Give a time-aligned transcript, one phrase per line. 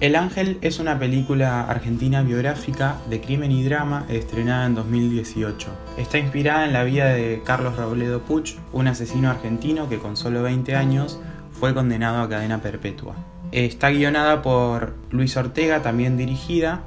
[0.00, 5.66] El Ángel es una película argentina biográfica de crimen y drama estrenada en 2018.
[5.96, 10.44] Está inspirada en la vida de Carlos Robledo Puch, un asesino argentino que con solo
[10.44, 11.18] 20 años
[11.50, 13.16] fue condenado a cadena perpetua.
[13.50, 16.82] Está guionada por Luis Ortega, también dirigida,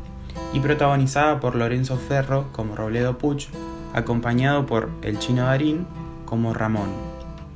[0.54, 3.47] y protagonizada por Lorenzo Ferro como Robledo Puch,
[3.93, 5.86] acompañado por el chino Darín
[6.23, 6.87] como Ramón.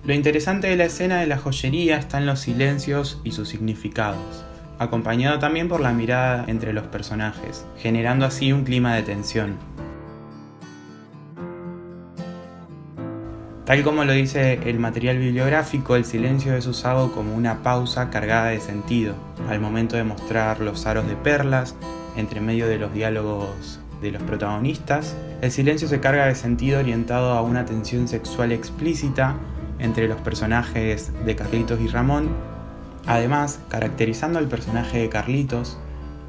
[0.04, 4.44] Lo interesante de la escena de la joyería está en los silencios y sus significados
[4.80, 9.58] acompañado también por la mirada entre los personajes, generando así un clima de tensión.
[13.66, 18.50] Tal como lo dice el material bibliográfico, el silencio es usado como una pausa cargada
[18.50, 19.16] de sentido,
[19.50, 21.76] al momento de mostrar los aros de perlas
[22.16, 25.16] entre medio de los diálogos de los protagonistas.
[25.42, 29.36] El silencio se carga de sentido orientado a una tensión sexual explícita
[29.80, 32.30] entre los personajes de Carlitos y Ramón
[33.08, 35.78] Además, caracterizando al personaje de Carlitos,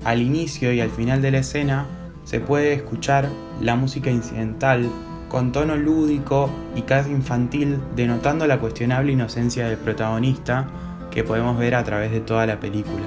[0.05, 1.87] al inicio y al final de la escena
[2.25, 3.29] se puede escuchar
[3.61, 4.89] la música incidental
[5.29, 10.69] con tono lúdico y casi infantil, denotando la cuestionable inocencia del protagonista
[11.11, 13.05] que podemos ver a través de toda la película.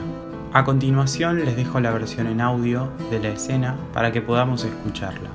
[0.52, 5.30] A continuación les dejo la versión en audio de la escena para que podamos escucharla.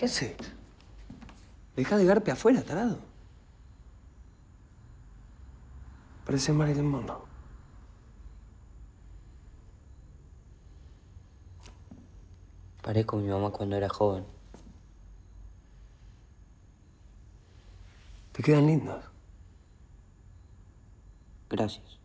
[0.00, 0.34] ¿Qué haces?
[1.76, 3.00] Deja de garpe afuera, tarado.
[6.24, 7.26] Parece Marilyn Monroe.
[12.80, 14.24] Parezco mi mamá cuando era joven.
[18.32, 19.04] Te quedan lindos.
[21.50, 21.99] Gracias.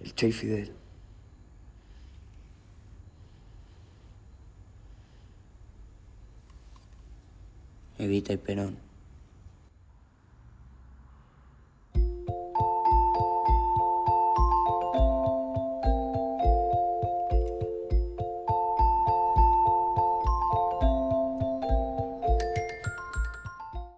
[0.00, 0.72] El Che Fidel.
[7.98, 8.89] Evita el Perón.